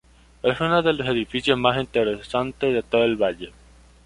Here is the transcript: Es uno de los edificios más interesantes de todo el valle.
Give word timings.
Es 0.41 0.59
uno 0.59 0.81
de 0.81 0.93
los 0.93 1.07
edificios 1.07 1.59
más 1.59 1.79
interesantes 1.79 2.73
de 2.73 2.81
todo 2.81 3.03
el 3.03 3.17
valle. 3.17 3.51